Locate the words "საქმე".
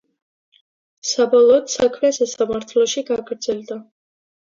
1.73-2.11